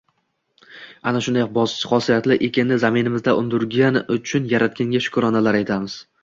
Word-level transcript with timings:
Ana 1.11 1.19
shunday 1.25 1.67
hosiyatli 1.91 2.37
ekinni 2.47 2.77
zaminimizda 2.85 3.35
undirgani 3.43 4.03
uchun 4.17 4.49
Yaratganga 4.55 5.03
shukronalar 5.09 5.61
aytamiz 5.61 6.01